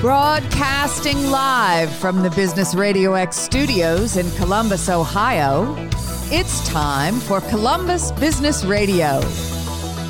Broadcasting 0.00 1.26
live 1.26 1.94
from 1.94 2.22
the 2.22 2.30
Business 2.30 2.74
Radio 2.74 3.12
X 3.12 3.36
studios 3.36 4.16
in 4.16 4.30
Columbus, 4.30 4.88
Ohio, 4.88 5.76
it's 6.32 6.66
time 6.66 7.20
for 7.20 7.42
Columbus 7.42 8.10
Business 8.12 8.64
Radio. 8.64 9.20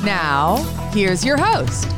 Now, 0.05 0.55
here's 0.93 1.25
your 1.25 1.35
host. 1.35 1.89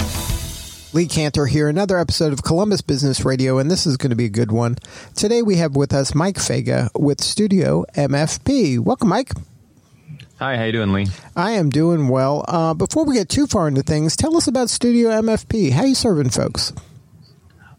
Lee 0.95 1.05
Kantor 1.05 1.48
here, 1.48 1.70
another 1.70 1.99
episode 1.99 2.34
of 2.34 2.41
Columbus 2.41 2.81
Business 2.81 3.23
Radio, 3.23 3.59
and 3.59 3.70
this 3.70 3.85
is 3.85 3.95
going 3.95 4.09
to 4.09 4.16
be 4.16 4.25
a 4.25 4.30
good 4.30 4.52
one. 4.52 4.77
Today 5.13 5.44
we 5.44 5.57
have 5.57 5.75
with 5.75 5.94
us 5.94 6.16
Mike 6.16 6.38
Fega 6.38 6.89
with 6.99 7.23
Studio 7.23 7.85
MFP. 7.94 8.80
Welcome, 8.80 9.09
Mike. 9.09 9.34
Hi, 10.39 10.57
how 10.57 10.63
you 10.63 10.71
doing, 10.71 10.94
Lee? 10.94 11.09
I 11.35 11.52
am 11.52 11.70
doing 11.70 12.07
well. 12.07 12.44
Uh, 12.48 12.73
before 12.73 13.05
we 13.05 13.13
get 13.13 13.30
too 13.30 13.45
far 13.45 13.67
into 13.67 13.84
things, 13.84 14.16
tell 14.16 14.35
us 14.35 14.48
about 14.48 14.71
Studio 14.71 15.12
MFP. 15.12 15.73
How 15.73 15.84
you 15.84 15.94
serving 15.94 16.31
folks? 16.31 16.73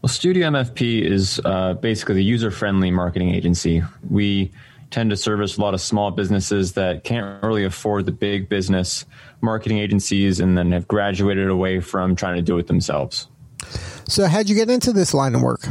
Well, 0.04 0.10
Studio 0.10 0.50
MFP 0.50 1.00
is 1.00 1.40
uh, 1.46 1.72
basically 1.72 2.16
the 2.16 2.24
user 2.24 2.50
friendly 2.50 2.90
marketing 2.90 3.34
agency. 3.34 3.82
We 4.10 4.52
tend 4.90 5.08
to 5.08 5.16
service 5.16 5.56
a 5.56 5.62
lot 5.62 5.72
of 5.72 5.80
small 5.80 6.10
businesses 6.10 6.74
that 6.74 7.04
can't 7.04 7.42
really 7.42 7.64
afford 7.64 8.04
the 8.04 8.12
big 8.12 8.50
business 8.50 9.06
marketing 9.40 9.78
agencies 9.78 10.40
and 10.40 10.58
then 10.58 10.72
have 10.72 10.86
graduated 10.86 11.48
away 11.48 11.80
from 11.80 12.16
trying 12.16 12.36
to 12.36 12.42
do 12.42 12.58
it 12.58 12.66
themselves. 12.66 13.28
So, 14.06 14.27
how'd 14.27 14.50
you 14.50 14.54
get 14.54 14.68
into 14.68 14.92
this 14.92 15.14
line 15.14 15.34
of 15.34 15.40
work? 15.40 15.66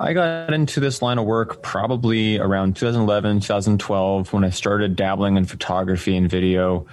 I 0.00 0.12
got 0.12 0.52
into 0.52 0.80
this 0.80 1.02
line 1.02 1.18
of 1.18 1.24
work 1.24 1.62
probably 1.62 2.38
around 2.38 2.74
2011, 2.76 3.40
2012 3.40 4.32
when 4.32 4.42
I 4.42 4.50
started 4.50 4.96
dabbling 4.96 5.36
in 5.36 5.44
photography 5.44 6.16
and 6.16 6.28
video 6.28 6.86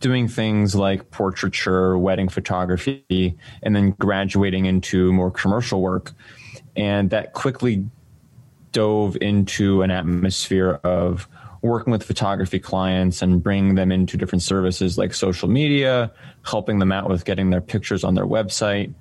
doing 0.00 0.28
things 0.28 0.74
like 0.74 1.10
portraiture, 1.10 1.96
wedding 1.96 2.28
photography, 2.28 3.36
and 3.62 3.74
then 3.74 3.92
graduating 3.92 4.66
into 4.66 5.12
more 5.12 5.30
commercial 5.30 5.80
work. 5.80 6.12
And 6.76 7.08
that 7.10 7.32
quickly 7.32 7.86
dove 8.72 9.16
into 9.20 9.80
an 9.82 9.90
atmosphere 9.90 10.78
of 10.84 11.28
working 11.62 11.90
with 11.90 12.02
photography 12.02 12.58
clients 12.58 13.22
and 13.22 13.42
bringing 13.42 13.76
them 13.76 13.90
into 13.90 14.16
different 14.18 14.42
services 14.42 14.98
like 14.98 15.14
social 15.14 15.48
media, 15.48 16.12
helping 16.44 16.80
them 16.80 16.92
out 16.92 17.08
with 17.08 17.24
getting 17.24 17.48
their 17.48 17.60
pictures 17.60 18.04
on 18.04 18.14
their 18.14 18.26
website. 18.26 18.92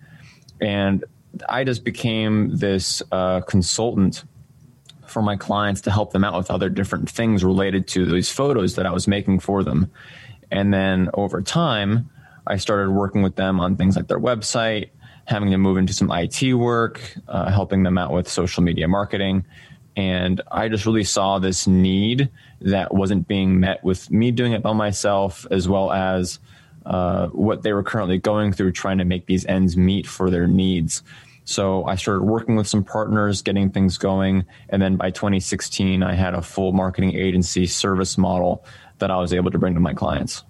And 0.62 1.04
I 1.48 1.64
just 1.64 1.84
became 1.84 2.56
this 2.56 3.02
uh, 3.12 3.42
consultant 3.42 4.24
for 5.08 5.22
my 5.22 5.36
clients 5.36 5.82
to 5.82 5.92
help 5.92 6.14
them 6.14 6.24
out 6.24 6.36
with 6.38 6.50
other 6.50 6.70
different 6.70 7.10
things 7.10 7.44
related 7.44 7.88
to 7.90 8.06
these 8.06 8.30
photos 8.30 8.76
that 8.76 8.86
I 8.86 8.92
was 8.92 9.08
making 9.08 9.40
for 9.40 9.64
them. 9.64 9.92
And 10.50 10.74
then 10.74 11.10
over 11.14 11.42
time, 11.42 12.10
I 12.48 12.58
started 12.58 12.92
working 12.92 13.22
with 13.22 13.36
them 13.36 13.60
on 13.60 13.76
things 13.76 13.96
like 13.96 14.08
their 14.08 14.20
website, 14.20 14.90
having 15.26 15.52
to 15.52 15.58
move 15.58 15.78
into 15.78 15.94
some 15.94 16.12
IT 16.12 16.54
work, 16.54 17.16
uh, 17.28 17.52
helping 17.52 17.84
them 17.84 17.98
out 17.98 18.12
with 18.12 18.28
social 18.28 18.64
media 18.64 18.88
marketing. 18.88 19.46
And 19.96 20.42
I 20.50 20.70
just 20.70 20.86
really 20.86 21.04
saw 21.04 21.40
this 21.40 21.68
need 21.68 22.30
that 22.62 22.94
wasn't 22.94 23.28
being 23.28 23.60
met 23.60 23.84
with 23.84 24.10
me 24.10 24.32
doing 24.32 24.54
it 24.54 24.64
by 24.64 24.74
myself, 24.74 25.46
as 25.52 25.68
well 25.68 25.92
as 25.92 26.40
uh, 26.86 27.28
what 27.28 27.64
they 27.64 27.74
were 27.74 27.84
currently 27.84 28.18
going 28.18 28.54
through 28.54 28.72
trying 28.72 28.98
to 28.98 29.06
make 29.06 29.26
these 29.26 29.46
ends 29.46 29.78
meet 29.78 30.08
for 30.08 30.30
their 30.30 30.48
needs. 30.48 31.04
So 31.44 31.86
I 31.86 31.96
started 31.96 32.24
working 32.24 32.56
with 32.56 32.68
some 32.68 32.84
partners, 32.84 33.42
getting 33.42 33.72
things 33.72 33.98
going. 33.98 34.46
And 34.70 34.82
then 34.82 34.96
by 34.96 35.12
2016, 35.12 36.04
I 36.04 36.14
had 36.14 36.34
a 36.34 36.42
full 36.42 36.72
marketing 36.72 37.16
agency 37.16 37.66
service 37.68 38.18
model 38.18 38.64
that 39.00 39.12
I 39.12 39.18
was 39.18 39.34
able 39.34 39.52
to 39.52 39.58
bring 39.58 39.74
to 39.74 39.80
my 39.80 39.94
clients. 39.94 40.44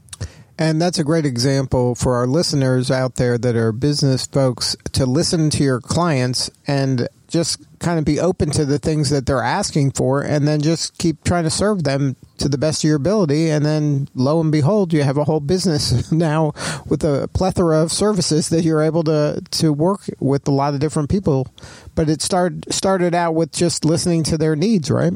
And 0.58 0.80
that's 0.80 1.00
a 1.00 1.04
great 1.04 1.26
example 1.26 1.96
for 1.96 2.18
our 2.18 2.28
listeners 2.28 2.92
out 2.92 3.16
there 3.16 3.38
that 3.38 3.56
are 3.56 3.72
business 3.72 4.28
folks 4.28 4.76
to 4.92 5.08
listen 5.08 5.50
to 5.52 5.64
your 5.64 5.82
clients 5.82 6.52
and 6.68 7.08
just 7.28 7.66
kind 7.80 7.98
of 7.98 8.06
be 8.06 8.20
open 8.20 8.52
to 8.52 8.66
the 8.66 8.78
things 8.78 9.10
that 9.10 9.26
they're 9.26 9.42
asking 9.42 9.92
for 9.92 10.22
and 10.22 10.48
then 10.48 10.62
just 10.62 10.98
keep 11.00 11.24
trying 11.24 11.46
to 11.46 11.50
serve 11.50 11.84
them 11.84 12.16
to 12.42 12.50
the 12.50 12.58
best 12.58 12.84
of 12.84 12.88
your 12.88 12.98
ability 12.98 13.50
and 13.50 13.66
then 13.66 14.08
lo 14.16 14.42
and 14.42 14.52
behold 14.52 14.92
you 14.94 15.04
have 15.04 15.18
a 15.18 15.24
whole 15.24 15.40
business 15.40 16.12
now 16.12 16.54
with 16.88 17.04
a 17.04 17.30
plethora 17.34 17.82
of 17.82 17.92
services 17.92 18.50
that 18.50 18.64
you're 18.64 18.82
able 18.82 19.04
to 19.04 19.42
to 19.52 19.72
work 19.72 20.10
with 20.20 20.48
a 20.48 20.52
lot 20.52 20.74
of 20.74 20.80
different 20.80 21.10
people. 21.10 21.48
But 21.96 22.10
it 22.10 22.22
started 22.22 22.72
started 22.74 23.14
out 23.14 23.36
with 23.36 23.52
just 23.52 23.86
listening 23.86 24.24
to 24.24 24.38
their 24.38 24.56
needs 24.56 24.92
right? 24.92 25.14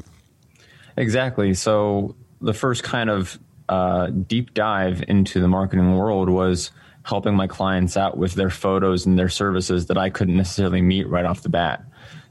Exactly. 0.98 1.54
So 1.54 2.16
the 2.42 2.54
first 2.54 2.84
kind 2.84 3.10
of 3.10 3.40
uh, 3.68 4.08
deep 4.08 4.54
dive 4.54 5.04
into 5.08 5.40
the 5.40 5.48
marketing 5.48 5.98
world 5.98 6.30
was 6.30 6.72
helping 7.04 7.36
my 7.36 7.48
clients 7.48 7.98
out 7.98 8.18
with 8.18 8.34
their 8.34 8.50
photos 8.50 9.06
and 9.06 9.18
their 9.18 9.30
services 9.30 9.88
that 9.88 9.98
I 9.98 10.10
couldn't 10.10 10.38
necessarily 10.38 10.82
meet 10.82 11.08
right 11.08 11.26
off 11.26 11.42
the 11.42 11.50
bat. 11.50 11.84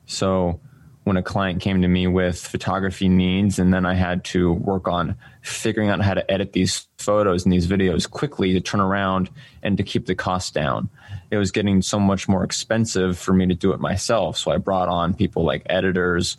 So 0.07 0.61
when 1.05 1.19
a 1.19 1.23
client 1.23 1.61
came 1.61 1.83
to 1.83 1.89
me 1.89 2.07
with 2.07 2.39
photography 2.39 3.09
needs 3.09 3.59
and 3.59 3.73
then 3.73 3.85
I 3.85 3.95
had 3.95 4.25
to 4.25 4.53
work 4.53 4.89
on 4.89 5.17
figuring 5.43 5.91
out 5.91 6.01
how 6.01 6.15
to 6.15 6.31
edit 6.31 6.55
these 6.55 6.89
photos 6.99 7.45
and 7.45 7.53
these 7.53 7.67
videos 7.67 8.11
quickly 8.11 8.55
to 8.55 8.61
turn 8.61 8.81
around 8.81 9.31
and 9.63 9.77
to 9.77 9.83
keep 9.83 10.07
the 10.07 10.15
cost 10.15 10.55
down. 10.55 10.89
It 11.31 11.37
was 11.37 11.51
getting 11.51 11.83
so 11.83 12.01
much 12.01 12.27
more 12.27 12.43
expensive 12.43 13.19
for 13.19 13.35
me 13.35 13.47
to 13.47 13.55
do 13.55 13.73
it 13.73 13.81
myself. 13.81 14.39
So 14.39 14.51
I 14.51 14.57
brought 14.57 14.89
on 14.89 15.13
people 15.13 15.45
like 15.45 15.63
editors 15.67 16.39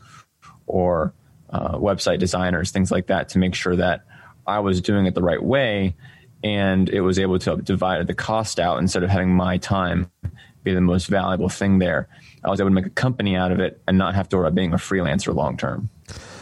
or 0.65 1.13
uh, 1.51 1.77
website 1.77 2.17
designers, 2.17 2.71
things 2.71 2.91
like 2.91 3.07
that, 3.07 3.29
to 3.29 3.37
make 3.37 3.53
sure 3.53 3.75
that 3.75 4.03
I 4.47 4.59
was 4.59 4.81
doing 4.81 5.05
it 5.05 5.13
the 5.13 5.21
right 5.21 5.41
way 5.41 5.95
and 6.43 6.89
it 6.89 7.01
was 7.01 7.17
able 7.19 7.39
to 7.39 7.57
divide 7.57 8.05
the 8.07 8.13
cost 8.13 8.59
out 8.59 8.79
instead 8.79 9.03
of 9.03 9.09
having 9.09 9.33
my 9.33 9.57
time 9.57 10.11
be 10.65 10.73
the 10.73 10.81
most 10.81 11.07
valuable 11.07 11.47
thing 11.47 11.79
there. 11.79 12.09
I 12.43 12.49
was 12.49 12.59
able 12.59 12.69
to 12.69 12.75
make 12.75 12.85
a 12.85 12.89
company 12.89 13.37
out 13.37 13.51
of 13.51 13.59
it 13.59 13.81
and 13.87 13.97
not 13.97 14.15
have 14.15 14.27
to 14.29 14.37
worry 14.37 14.47
about 14.47 14.55
being 14.55 14.73
a 14.73 14.77
freelancer 14.77 15.33
long 15.33 15.55
term. 15.55 15.89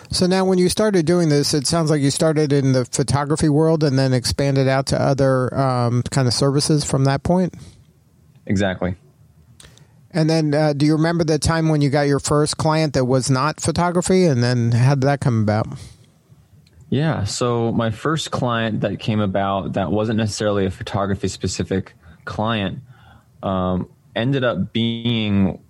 So 0.09 0.27
now, 0.27 0.45
when 0.45 0.59
you 0.59 0.69
started 0.69 1.05
doing 1.05 1.29
this, 1.29 1.53
it 1.53 1.65
sounds 1.65 1.89
like 1.89 2.01
you 2.01 2.11
started 2.11 2.53
in 2.53 2.73
the 2.73 2.85
photography 2.85 3.49
world 3.49 3.83
and 3.83 3.97
then 3.97 4.13
expanded 4.13 4.67
out 4.67 4.87
to 4.87 5.01
other 5.01 5.53
um, 5.57 6.03
kind 6.03 6.27
of 6.27 6.33
services 6.33 6.85
from 6.85 7.05
that 7.05 7.23
point. 7.23 7.55
Exactly. 8.45 8.95
And 10.11 10.29
then, 10.29 10.53
uh, 10.53 10.73
do 10.73 10.85
you 10.85 10.93
remember 10.93 11.23
the 11.23 11.39
time 11.39 11.69
when 11.69 11.81
you 11.81 11.89
got 11.89 12.03
your 12.03 12.19
first 12.19 12.57
client 12.57 12.93
that 12.93 13.05
was 13.05 13.31
not 13.31 13.59
photography? 13.59 14.25
And 14.25 14.43
then, 14.43 14.71
how 14.71 14.93
did 14.93 15.03
that 15.05 15.19
come 15.19 15.41
about? 15.41 15.67
Yeah. 16.89 17.23
So, 17.23 17.71
my 17.71 17.89
first 17.89 18.29
client 18.29 18.81
that 18.81 18.99
came 18.99 19.19
about 19.19 19.73
that 19.73 19.91
wasn't 19.91 20.17
necessarily 20.17 20.67
a 20.67 20.71
photography 20.71 21.27
specific 21.27 21.93
client 22.25 22.81
um, 23.41 23.89
ended 24.15 24.43
up 24.43 24.73
being 24.73 25.61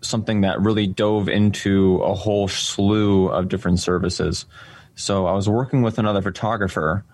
something 0.00 0.42
that 0.42 0.60
really 0.60 0.86
dove 0.86 1.28
into 1.28 1.96
a 2.02 2.14
whole 2.14 2.48
slew 2.48 3.28
of 3.28 3.48
different 3.48 3.80
services. 3.80 4.46
So, 4.94 5.26
I 5.26 5.32
was 5.32 5.48
working 5.48 5.82
with 5.82 5.98
another 5.98 6.22
photographer 6.22 7.04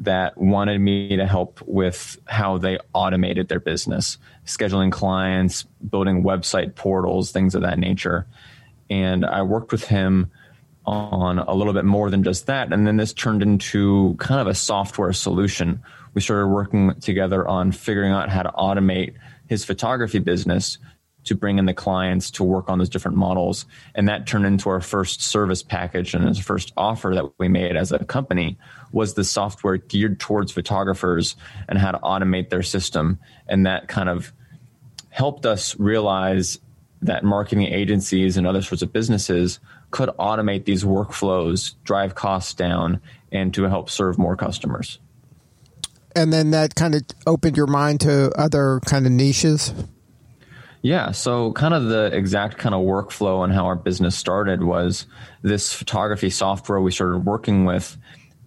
that 0.00 0.36
wanted 0.36 0.80
me 0.80 1.16
to 1.16 1.26
help 1.26 1.60
with 1.66 2.18
how 2.26 2.58
they 2.58 2.78
automated 2.92 3.48
their 3.48 3.60
business, 3.60 4.18
scheduling 4.44 4.90
clients, 4.90 5.62
building 5.88 6.22
website 6.22 6.74
portals, 6.74 7.30
things 7.30 7.54
of 7.54 7.62
that 7.62 7.78
nature. 7.78 8.26
And 8.90 9.24
I 9.24 9.42
worked 9.42 9.72
with 9.72 9.84
him 9.84 10.30
on 10.86 11.38
a 11.38 11.54
little 11.54 11.72
bit 11.72 11.84
more 11.84 12.10
than 12.10 12.22
just 12.22 12.46
that. 12.46 12.72
And 12.72 12.86
then 12.86 12.96
this 12.96 13.12
turned 13.12 13.42
into 13.42 14.16
kind 14.18 14.40
of 14.40 14.46
a 14.46 14.54
software 14.54 15.12
solution. 15.12 15.82
We 16.12 16.20
started 16.20 16.48
working 16.48 16.94
together 17.00 17.46
on 17.46 17.72
figuring 17.72 18.12
out 18.12 18.28
how 18.28 18.42
to 18.42 18.50
automate 18.50 19.14
his 19.48 19.64
photography 19.64 20.18
business 20.18 20.78
to 21.24 21.34
bring 21.34 21.58
in 21.58 21.64
the 21.64 21.74
clients 21.74 22.30
to 22.32 22.44
work 22.44 22.68
on 22.68 22.78
those 22.78 22.88
different 22.88 23.16
models. 23.16 23.66
And 23.94 24.08
that 24.08 24.26
turned 24.26 24.46
into 24.46 24.68
our 24.68 24.80
first 24.80 25.22
service 25.22 25.62
package 25.62 26.14
and 26.14 26.26
his 26.26 26.38
first 26.38 26.72
offer 26.76 27.14
that 27.14 27.32
we 27.38 27.48
made 27.48 27.76
as 27.76 27.92
a 27.92 28.04
company 28.04 28.58
was 28.92 29.14
the 29.14 29.24
software 29.24 29.78
geared 29.78 30.20
towards 30.20 30.52
photographers 30.52 31.36
and 31.68 31.78
how 31.78 31.92
to 31.92 31.98
automate 31.98 32.50
their 32.50 32.62
system. 32.62 33.18
And 33.48 33.66
that 33.66 33.88
kind 33.88 34.08
of 34.08 34.32
helped 35.10 35.46
us 35.46 35.78
realize 35.78 36.58
that 37.02 37.24
marketing 37.24 37.66
agencies 37.66 38.36
and 38.36 38.46
other 38.46 38.62
sorts 38.62 38.82
of 38.82 38.92
businesses 38.92 39.60
could 39.90 40.08
automate 40.18 40.64
these 40.64 40.84
workflows, 40.84 41.74
drive 41.84 42.14
costs 42.14 42.54
down, 42.54 43.00
and 43.30 43.52
to 43.54 43.64
help 43.64 43.90
serve 43.90 44.18
more 44.18 44.36
customers. 44.36 44.98
And 46.16 46.32
then 46.32 46.50
that 46.52 46.74
kind 46.74 46.94
of 46.94 47.02
opened 47.26 47.56
your 47.56 47.66
mind 47.66 48.00
to 48.02 48.30
other 48.38 48.80
kind 48.86 49.06
of 49.06 49.12
niches? 49.12 49.72
Yeah, 50.82 51.12
so 51.12 51.52
kind 51.52 51.72
of 51.72 51.84
the 51.86 52.14
exact 52.14 52.58
kind 52.58 52.74
of 52.74 52.82
workflow 52.82 53.42
and 53.42 53.52
how 53.52 53.64
our 53.64 53.74
business 53.74 54.14
started 54.16 54.62
was 54.64 55.06
this 55.40 55.72
photography 55.72 56.28
software 56.28 56.80
we 56.80 56.90
started 56.90 57.24
working 57.24 57.64
with 57.64 57.96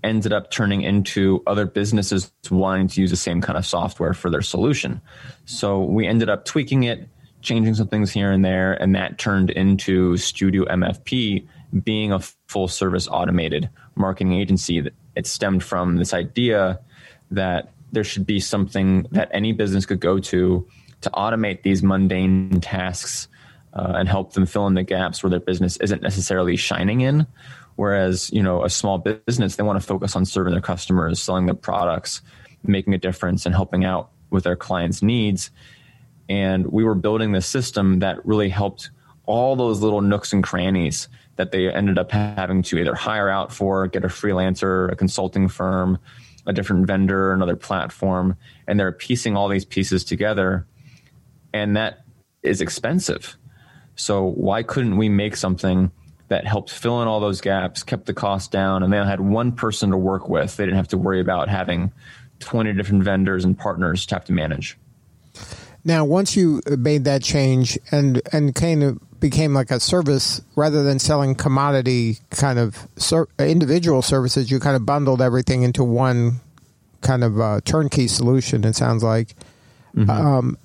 ended 0.03 0.31
up 0.31 0.51
turning 0.51 0.83
into 0.83 1.41
other 1.47 1.65
businesses 1.65 2.31
wanting 2.51 2.87
to 2.89 3.01
use 3.01 3.09
the 3.09 3.17
same 3.17 3.41
kind 3.41 3.57
of 3.57 3.65
software 3.65 4.13
for 4.13 4.29
their 4.29 4.43
solution. 4.43 5.01
So 5.45 5.83
we 5.83 6.05
ended 6.05 6.29
up 6.29 6.45
tweaking 6.45 6.83
it, 6.83 7.09
changing 7.41 7.75
some 7.75 7.87
things 7.87 8.11
here 8.11 8.31
and 8.31 8.45
there, 8.45 8.73
and 8.73 8.95
that 8.95 9.17
turned 9.17 9.49
into 9.49 10.15
Studio 10.17 10.65
MFP 10.65 11.47
being 11.83 12.11
a 12.11 12.19
full 12.47 12.67
service 12.67 13.07
automated 13.07 13.69
marketing 13.95 14.33
agency. 14.33 14.87
It 15.15 15.27
stemmed 15.27 15.63
from 15.63 15.97
this 15.97 16.13
idea 16.13 16.79
that 17.31 17.71
there 17.91 18.03
should 18.03 18.25
be 18.25 18.39
something 18.39 19.07
that 19.11 19.29
any 19.31 19.51
business 19.51 19.85
could 19.85 19.99
go 19.99 20.19
to 20.19 20.67
to 21.01 21.09
automate 21.11 21.61
these 21.63 21.83
mundane 21.83 22.59
tasks 22.59 23.27
uh, 23.73 23.93
and 23.95 24.09
help 24.09 24.33
them 24.33 24.45
fill 24.45 24.67
in 24.67 24.73
the 24.73 24.83
gaps 24.83 25.21
where 25.21 25.29
their 25.29 25.39
business 25.39 25.77
isn't 25.77 26.01
necessarily 26.01 26.55
shining 26.55 27.01
in. 27.01 27.27
Whereas, 27.75 28.31
you 28.33 28.41
know, 28.41 28.63
a 28.63 28.69
small 28.69 28.97
business, 28.97 29.55
they 29.55 29.63
want 29.63 29.79
to 29.79 29.85
focus 29.85 30.15
on 30.15 30.25
serving 30.25 30.51
their 30.51 30.61
customers, 30.61 31.21
selling 31.21 31.45
their 31.45 31.55
products, 31.55 32.21
making 32.63 32.93
a 32.93 32.97
difference, 32.97 33.45
and 33.45 33.53
helping 33.53 33.85
out 33.85 34.09
with 34.31 34.43
their 34.43 34.55
clients' 34.55 35.03
needs. 35.03 35.51
And 36.27 36.67
we 36.67 36.83
were 36.83 36.95
building 36.95 37.31
this 37.31 37.45
system 37.45 37.99
that 37.99 38.25
really 38.25 38.49
helped 38.49 38.89
all 39.27 39.55
those 39.55 39.81
little 39.81 40.01
nooks 40.01 40.33
and 40.33 40.43
crannies 40.43 41.07
that 41.35 41.51
they 41.51 41.71
ended 41.71 41.99
up 41.99 42.11
having 42.11 42.63
to 42.63 42.79
either 42.79 42.95
hire 42.95 43.29
out 43.29 43.53
for, 43.53 43.85
get 43.87 44.03
a 44.03 44.07
freelancer, 44.07 44.91
a 44.91 44.95
consulting 44.95 45.47
firm, 45.47 45.99
a 46.47 46.53
different 46.53 46.87
vendor, 46.87 47.33
another 47.33 47.55
platform, 47.55 48.35
and 48.67 48.79
they're 48.79 48.91
piecing 48.91 49.35
all 49.35 49.49
these 49.49 49.65
pieces 49.65 50.03
together. 50.03 50.65
And 51.53 51.77
that 51.77 52.05
is 52.41 52.61
expensive. 52.61 53.37
So 53.95 54.23
why 54.23 54.63
couldn't 54.63 54.97
we 54.97 55.09
make 55.09 55.35
something 55.35 55.91
that 56.29 56.47
helped 56.47 56.71
fill 56.71 57.01
in 57.01 57.07
all 57.07 57.19
those 57.19 57.41
gaps, 57.41 57.83
kept 57.83 58.05
the 58.05 58.13
cost 58.13 58.51
down, 58.51 58.83
and 58.83 58.91
they 58.91 58.97
had 58.97 59.19
one 59.19 59.51
person 59.51 59.91
to 59.91 59.97
work 59.97 60.29
with? 60.29 60.55
They 60.55 60.65
didn't 60.65 60.77
have 60.77 60.87
to 60.89 60.97
worry 60.97 61.19
about 61.19 61.49
having 61.49 61.91
20 62.39 62.73
different 62.73 63.03
vendors 63.03 63.43
and 63.43 63.57
partners 63.57 64.05
to 64.07 64.15
have 64.15 64.25
to 64.25 64.33
manage. 64.33 64.77
Now, 65.87 66.03
once 66.03 66.35
you 66.35 66.61
made 66.67 67.05
that 67.05 67.23
change 67.23 67.79
and 67.91 68.21
and 68.33 68.53
kind 68.53 68.83
of 68.83 68.99
became 69.21 69.53
like 69.53 69.71
a 69.71 69.79
service 69.79 70.41
rather 70.57 70.83
than 70.83 70.99
selling 70.99 71.33
commodity 71.33 72.17
kind 72.29 72.59
of 72.59 72.87
ser- 72.97 73.29
individual 73.39 74.01
services, 74.01 74.51
you 74.51 74.59
kind 74.59 74.75
of 74.75 74.85
bundled 74.85 75.21
everything 75.21 75.63
into 75.63 75.85
one 75.85 76.41
kind 76.99 77.23
of 77.23 77.39
uh, 77.39 77.61
turnkey 77.63 78.09
solution. 78.09 78.65
It 78.65 78.75
sounds 78.75 79.01
like. 79.01 79.33
Mm-hmm. 79.95 80.09
Um, 80.09 80.57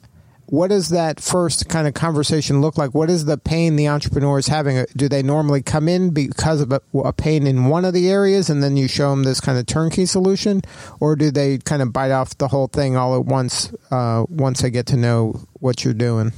what 0.52 0.68
does 0.68 0.90
that 0.90 1.18
first 1.18 1.70
kind 1.70 1.88
of 1.88 1.94
conversation 1.94 2.60
look 2.60 2.76
like? 2.76 2.92
What 2.92 3.08
is 3.08 3.24
the 3.24 3.38
pain 3.38 3.76
the 3.76 3.88
entrepreneur 3.88 4.38
is 4.38 4.48
having? 4.48 4.84
Do 4.94 5.08
they 5.08 5.22
normally 5.22 5.62
come 5.62 5.88
in 5.88 6.10
because 6.10 6.60
of 6.60 6.72
a, 6.72 6.82
a, 6.92 7.10
pain 7.14 7.46
in 7.46 7.70
one 7.70 7.86
of 7.86 7.94
the 7.94 8.10
areas 8.10 8.50
and 8.50 8.62
then 8.62 8.76
you 8.76 8.86
show 8.86 9.08
them 9.08 9.22
this 9.22 9.40
kind 9.40 9.58
of 9.58 9.64
turnkey 9.64 10.04
solution? 10.04 10.60
Or 11.00 11.16
do 11.16 11.30
they 11.30 11.56
kind 11.56 11.80
of 11.80 11.90
bite 11.90 12.10
off 12.10 12.36
the 12.36 12.48
whole 12.48 12.66
thing 12.66 12.98
all 12.98 13.18
at 13.18 13.24
once 13.24 13.72
uh, 13.90 14.26
once 14.28 14.60
they 14.60 14.68
get 14.68 14.84
to 14.88 14.96
know 14.98 15.40
what 15.60 15.86
you're 15.86 15.94
doing? 15.94 16.34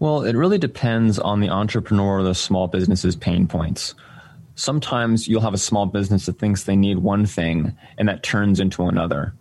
Well, 0.00 0.24
it 0.24 0.34
really 0.34 0.58
depends 0.58 1.20
on 1.20 1.38
the 1.38 1.50
entrepreneur 1.50 2.18
or 2.18 2.22
the 2.24 2.34
small 2.34 2.66
business's 2.66 3.14
pain 3.14 3.46
points. 3.46 3.94
Sometimes 4.56 5.28
you'll 5.28 5.42
have 5.42 5.54
a 5.54 5.58
small 5.58 5.86
business 5.86 6.26
that 6.26 6.40
thinks 6.40 6.64
they 6.64 6.74
need 6.74 6.98
one 6.98 7.24
thing 7.24 7.76
and 7.98 8.08
that 8.08 8.24
turns 8.24 8.58
into 8.58 8.82
another. 8.82 9.32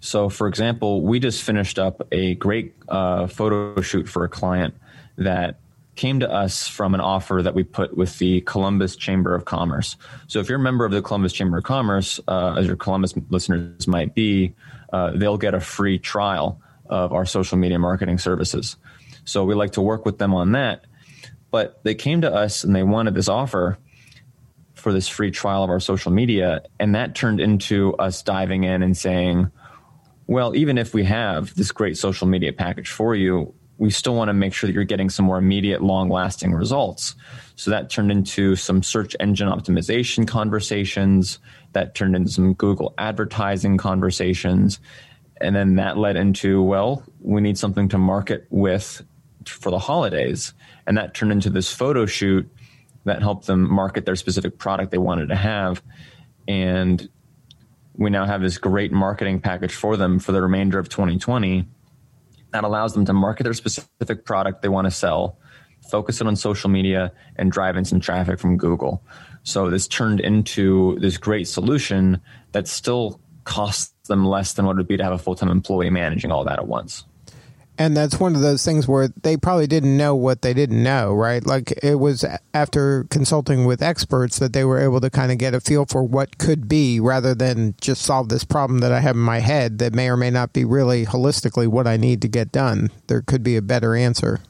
So, 0.00 0.30
for 0.30 0.48
example, 0.48 1.02
we 1.02 1.20
just 1.20 1.42
finished 1.42 1.78
up 1.78 2.06
a 2.10 2.34
great 2.36 2.74
uh, 2.88 3.26
photo 3.26 3.80
shoot 3.82 4.08
for 4.08 4.24
a 4.24 4.28
client 4.28 4.74
that 5.18 5.60
came 5.94 6.20
to 6.20 6.30
us 6.30 6.66
from 6.66 6.94
an 6.94 7.00
offer 7.00 7.42
that 7.42 7.54
we 7.54 7.62
put 7.62 7.94
with 7.96 8.18
the 8.18 8.40
Columbus 8.42 8.96
Chamber 8.96 9.34
of 9.34 9.44
Commerce. 9.44 9.96
So, 10.26 10.40
if 10.40 10.48
you're 10.48 10.58
a 10.58 10.62
member 10.62 10.86
of 10.86 10.92
the 10.92 11.02
Columbus 11.02 11.34
Chamber 11.34 11.58
of 11.58 11.64
Commerce, 11.64 12.18
uh, 12.26 12.54
as 12.56 12.66
your 12.66 12.76
Columbus 12.76 13.14
listeners 13.28 13.86
might 13.86 14.14
be, 14.14 14.54
uh, 14.92 15.12
they'll 15.14 15.36
get 15.36 15.54
a 15.54 15.60
free 15.60 15.98
trial 15.98 16.60
of 16.86 17.12
our 17.12 17.26
social 17.26 17.58
media 17.58 17.78
marketing 17.78 18.18
services. 18.18 18.76
So, 19.26 19.44
we 19.44 19.54
like 19.54 19.72
to 19.72 19.82
work 19.82 20.06
with 20.06 20.18
them 20.18 20.34
on 20.34 20.52
that. 20.52 20.86
But 21.50 21.82
they 21.84 21.94
came 21.94 22.22
to 22.22 22.32
us 22.32 22.64
and 22.64 22.74
they 22.74 22.84
wanted 22.84 23.14
this 23.14 23.28
offer 23.28 23.76
for 24.74 24.92
this 24.92 25.08
free 25.08 25.30
trial 25.30 25.64
of 25.64 25.68
our 25.68 25.80
social 25.80 26.10
media. 26.10 26.62
And 26.78 26.94
that 26.94 27.14
turned 27.14 27.40
into 27.40 27.94
us 27.96 28.22
diving 28.22 28.64
in 28.64 28.82
and 28.82 28.96
saying, 28.96 29.50
well, 30.30 30.54
even 30.54 30.78
if 30.78 30.94
we 30.94 31.02
have 31.02 31.52
this 31.56 31.72
great 31.72 31.98
social 31.98 32.28
media 32.28 32.52
package 32.52 32.88
for 32.88 33.16
you, 33.16 33.52
we 33.78 33.90
still 33.90 34.14
want 34.14 34.28
to 34.28 34.32
make 34.32 34.54
sure 34.54 34.68
that 34.68 34.74
you're 34.74 34.84
getting 34.84 35.10
some 35.10 35.24
more 35.24 35.38
immediate, 35.38 35.82
long 35.82 36.08
lasting 36.08 36.52
results. 36.52 37.16
So 37.56 37.72
that 37.72 37.90
turned 37.90 38.12
into 38.12 38.54
some 38.54 38.80
search 38.84 39.16
engine 39.18 39.48
optimization 39.48 40.28
conversations, 40.28 41.40
that 41.72 41.96
turned 41.96 42.14
into 42.14 42.30
some 42.30 42.54
Google 42.54 42.94
advertising 42.96 43.76
conversations. 43.76 44.78
And 45.40 45.56
then 45.56 45.74
that 45.74 45.98
led 45.98 46.14
into, 46.14 46.62
well, 46.62 47.02
we 47.20 47.40
need 47.40 47.58
something 47.58 47.88
to 47.88 47.98
market 47.98 48.46
with 48.50 49.02
for 49.46 49.72
the 49.72 49.80
holidays. 49.80 50.54
And 50.86 50.96
that 50.96 51.12
turned 51.12 51.32
into 51.32 51.50
this 51.50 51.72
photo 51.74 52.06
shoot 52.06 52.48
that 53.02 53.20
helped 53.20 53.48
them 53.48 53.68
market 53.68 54.06
their 54.06 54.14
specific 54.14 54.58
product 54.58 54.92
they 54.92 54.98
wanted 54.98 55.30
to 55.30 55.36
have. 55.36 55.82
And 56.46 57.08
we 57.94 58.10
now 58.10 58.24
have 58.24 58.40
this 58.40 58.58
great 58.58 58.92
marketing 58.92 59.40
package 59.40 59.74
for 59.74 59.96
them 59.96 60.18
for 60.18 60.32
the 60.32 60.42
remainder 60.42 60.78
of 60.78 60.88
2020 60.88 61.66
that 62.52 62.64
allows 62.64 62.94
them 62.94 63.04
to 63.04 63.12
market 63.12 63.44
their 63.44 63.54
specific 63.54 64.24
product 64.24 64.62
they 64.62 64.68
want 64.68 64.86
to 64.86 64.90
sell, 64.90 65.38
focus 65.90 66.20
it 66.20 66.26
on 66.26 66.34
social 66.36 66.68
media, 66.68 67.12
and 67.36 67.52
drive 67.52 67.76
in 67.76 67.84
some 67.84 68.00
traffic 68.00 68.38
from 68.40 68.56
Google. 68.56 69.02
So 69.42 69.70
this 69.70 69.86
turned 69.86 70.20
into 70.20 70.98
this 70.98 71.16
great 71.16 71.46
solution 71.46 72.20
that 72.52 72.66
still 72.66 73.20
costs 73.44 73.94
them 74.08 74.26
less 74.26 74.54
than 74.54 74.66
what 74.66 74.72
it 74.72 74.76
would 74.78 74.88
be 74.88 74.96
to 74.96 75.04
have 75.04 75.12
a 75.12 75.18
full 75.18 75.34
time 75.34 75.48
employee 75.48 75.90
managing 75.90 76.32
all 76.32 76.44
that 76.44 76.58
at 76.58 76.66
once 76.66 77.04
and 77.78 77.96
that's 77.96 78.20
one 78.20 78.34
of 78.34 78.42
those 78.42 78.64
things 78.64 78.86
where 78.86 79.08
they 79.22 79.36
probably 79.36 79.66
didn't 79.66 79.96
know 79.96 80.14
what 80.14 80.42
they 80.42 80.52
didn't 80.52 80.82
know, 80.82 81.14
right? 81.14 81.44
Like 81.46 81.72
it 81.82 81.94
was 81.94 82.24
after 82.52 83.04
consulting 83.04 83.64
with 83.64 83.82
experts 83.82 84.38
that 84.38 84.52
they 84.52 84.64
were 84.64 84.78
able 84.78 85.00
to 85.00 85.08
kind 85.08 85.32
of 85.32 85.38
get 85.38 85.54
a 85.54 85.60
feel 85.60 85.86
for 85.86 86.02
what 86.02 86.36
could 86.36 86.68
be 86.68 87.00
rather 87.00 87.34
than 87.34 87.74
just 87.80 88.02
solve 88.02 88.28
this 88.28 88.44
problem 88.44 88.80
that 88.80 88.92
I 88.92 89.00
have 89.00 89.16
in 89.16 89.22
my 89.22 89.38
head 89.38 89.78
that 89.78 89.94
may 89.94 90.10
or 90.10 90.16
may 90.16 90.30
not 90.30 90.52
be 90.52 90.64
really 90.64 91.06
holistically 91.06 91.68
what 91.68 91.86
I 91.86 91.96
need 91.96 92.20
to 92.22 92.28
get 92.28 92.52
done. 92.52 92.90
There 93.06 93.22
could 93.22 93.42
be 93.42 93.56
a 93.56 93.62
better 93.62 93.94
answer. 93.96 94.40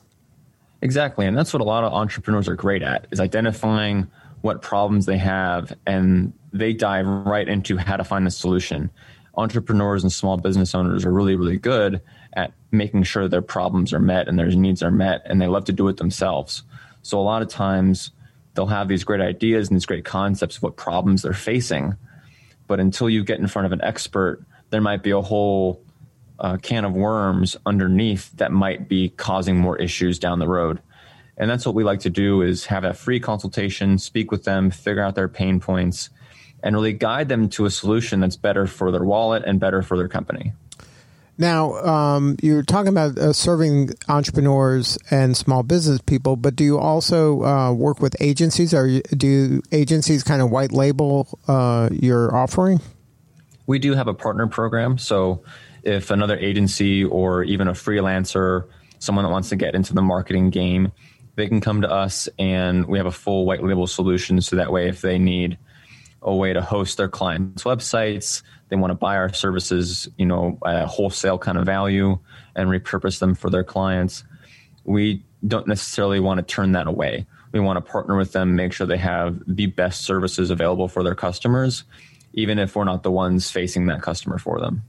Exactly. 0.82 1.26
And 1.26 1.36
that's 1.36 1.52
what 1.52 1.60
a 1.60 1.64
lot 1.64 1.84
of 1.84 1.92
entrepreneurs 1.92 2.48
are 2.48 2.56
great 2.56 2.82
at 2.82 3.06
is 3.10 3.20
identifying 3.20 4.10
what 4.40 4.62
problems 4.62 5.06
they 5.06 5.18
have 5.18 5.72
and 5.86 6.32
they 6.52 6.72
dive 6.72 7.06
right 7.06 7.48
into 7.48 7.76
how 7.76 7.96
to 7.96 8.04
find 8.04 8.26
the 8.26 8.30
solution. 8.30 8.90
Entrepreneurs 9.40 10.02
and 10.02 10.12
small 10.12 10.36
business 10.36 10.74
owners 10.74 11.06
are 11.06 11.12
really, 11.12 11.34
really 11.34 11.56
good 11.56 12.02
at 12.34 12.52
making 12.70 13.02
sure 13.04 13.26
their 13.26 13.40
problems 13.40 13.92
are 13.94 13.98
met 13.98 14.28
and 14.28 14.38
their 14.38 14.48
needs 14.48 14.82
are 14.82 14.90
met, 14.90 15.22
and 15.24 15.40
they 15.40 15.46
love 15.46 15.64
to 15.64 15.72
do 15.72 15.88
it 15.88 15.96
themselves. 15.96 16.62
So 17.02 17.18
a 17.18 17.22
lot 17.22 17.40
of 17.40 17.48
times 17.48 18.10
they'll 18.54 18.66
have 18.66 18.88
these 18.88 19.02
great 19.02 19.22
ideas 19.22 19.68
and 19.68 19.76
these 19.76 19.86
great 19.86 20.04
concepts 20.04 20.58
of 20.58 20.62
what 20.62 20.76
problems 20.76 21.22
they're 21.22 21.32
facing, 21.32 21.96
but 22.66 22.80
until 22.80 23.08
you 23.08 23.24
get 23.24 23.40
in 23.40 23.48
front 23.48 23.64
of 23.64 23.72
an 23.72 23.82
expert, 23.82 24.44
there 24.68 24.82
might 24.82 25.02
be 25.02 25.10
a 25.10 25.22
whole 25.22 25.82
uh, 26.38 26.58
can 26.58 26.84
of 26.84 26.92
worms 26.92 27.56
underneath 27.64 28.30
that 28.36 28.52
might 28.52 28.88
be 28.88 29.08
causing 29.08 29.56
more 29.56 29.78
issues 29.78 30.18
down 30.18 30.38
the 30.38 30.46
road. 30.46 30.80
And 31.36 31.50
that's 31.50 31.64
what 31.64 31.74
we 31.74 31.84
like 31.84 32.00
to 32.00 32.10
do 32.10 32.42
is 32.42 32.66
have 32.66 32.84
a 32.84 32.92
free 32.92 33.18
consultation, 33.18 33.96
speak 33.96 34.30
with 34.30 34.44
them, 34.44 34.70
figure 34.70 35.02
out 35.02 35.14
their 35.14 35.28
pain 35.28 35.60
points, 35.60 36.10
and 36.62 36.74
really 36.74 36.92
guide 36.92 37.28
them 37.28 37.48
to 37.50 37.64
a 37.64 37.70
solution 37.70 38.20
that's 38.20 38.36
better 38.36 38.66
for 38.66 38.90
their 38.90 39.04
wallet 39.04 39.44
and 39.44 39.60
better 39.60 39.82
for 39.82 39.96
their 39.96 40.08
company. 40.08 40.52
Now, 41.38 41.72
um, 41.76 42.36
you're 42.42 42.62
talking 42.62 42.90
about 42.90 43.18
uh, 43.18 43.32
serving 43.32 43.92
entrepreneurs 44.08 44.98
and 45.10 45.34
small 45.34 45.62
business 45.62 45.98
people, 46.02 46.36
but 46.36 46.54
do 46.54 46.64
you 46.64 46.78
also 46.78 47.42
uh, 47.44 47.72
work 47.72 48.00
with 48.00 48.14
agencies? 48.20 48.74
Or 48.74 49.00
do 49.00 49.62
agencies 49.72 50.22
kind 50.22 50.42
of 50.42 50.50
white 50.50 50.70
label 50.70 51.26
uh, 51.48 51.88
your 51.92 52.34
offering? 52.34 52.82
We 53.66 53.78
do 53.78 53.94
have 53.94 54.06
a 54.06 54.12
partner 54.12 54.48
program. 54.48 54.98
So, 54.98 55.42
if 55.82 56.10
another 56.10 56.36
agency 56.36 57.04
or 57.04 57.42
even 57.44 57.68
a 57.68 57.72
freelancer, 57.72 58.68
someone 58.98 59.24
that 59.24 59.30
wants 59.30 59.48
to 59.48 59.56
get 59.56 59.74
into 59.74 59.94
the 59.94 60.02
marketing 60.02 60.50
game, 60.50 60.92
they 61.36 61.48
can 61.48 61.62
come 61.62 61.80
to 61.80 61.90
us 61.90 62.28
and 62.38 62.86
we 62.86 62.98
have 62.98 63.06
a 63.06 63.12
full 63.12 63.46
white 63.46 63.62
label 63.62 63.86
solution. 63.86 64.40
So 64.42 64.56
that 64.56 64.70
way, 64.72 64.88
if 64.88 65.00
they 65.00 65.18
need 65.18 65.56
a 66.22 66.34
way 66.34 66.52
to 66.52 66.60
host 66.60 66.96
their 66.96 67.08
clients' 67.08 67.64
websites, 67.64 68.42
they 68.68 68.76
want 68.76 68.90
to 68.90 68.94
buy 68.94 69.16
our 69.16 69.32
services, 69.32 70.08
you 70.16 70.26
know, 70.26 70.58
at 70.66 70.84
a 70.84 70.86
wholesale 70.86 71.38
kind 71.38 71.58
of 71.58 71.66
value 71.66 72.18
and 72.54 72.68
repurpose 72.68 73.18
them 73.18 73.34
for 73.34 73.50
their 73.50 73.64
clients. 73.64 74.24
We 74.84 75.24
don't 75.46 75.66
necessarily 75.66 76.20
want 76.20 76.38
to 76.38 76.42
turn 76.42 76.72
that 76.72 76.86
away. 76.86 77.26
We 77.52 77.60
want 77.60 77.84
to 77.84 77.90
partner 77.90 78.16
with 78.16 78.32
them, 78.32 78.54
make 78.54 78.72
sure 78.72 78.86
they 78.86 78.98
have 78.98 79.40
the 79.46 79.66
best 79.66 80.02
services 80.02 80.50
available 80.50 80.88
for 80.88 81.02
their 81.02 81.14
customers, 81.14 81.84
even 82.32 82.58
if 82.58 82.76
we're 82.76 82.84
not 82.84 83.02
the 83.02 83.10
ones 83.10 83.50
facing 83.50 83.86
that 83.86 84.02
customer 84.02 84.38
for 84.38 84.60
them. 84.60 84.82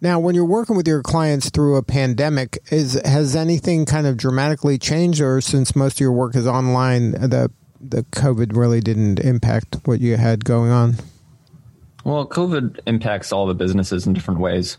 Now, 0.00 0.20
when 0.20 0.36
you're 0.36 0.44
working 0.44 0.76
with 0.76 0.86
your 0.86 1.02
clients 1.02 1.50
through 1.50 1.74
a 1.74 1.82
pandemic, 1.82 2.58
is 2.70 3.00
has 3.04 3.34
anything 3.34 3.84
kind 3.84 4.06
of 4.06 4.16
dramatically 4.16 4.78
changed, 4.78 5.20
or 5.20 5.40
since 5.40 5.74
most 5.74 5.94
of 5.94 6.00
your 6.00 6.12
work 6.12 6.36
is 6.36 6.46
online, 6.46 7.12
the 7.12 7.50
the 7.80 8.02
COVID 8.04 8.56
really 8.56 8.80
didn't 8.80 9.20
impact 9.20 9.76
what 9.84 10.00
you 10.00 10.16
had 10.16 10.44
going 10.44 10.70
on? 10.70 10.94
Well, 12.04 12.26
COVID 12.26 12.80
impacts 12.86 13.32
all 13.32 13.46
the 13.46 13.54
businesses 13.54 14.06
in 14.06 14.12
different 14.12 14.40
ways. 14.40 14.78